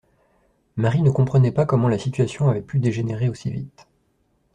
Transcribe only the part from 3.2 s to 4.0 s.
aussi vite.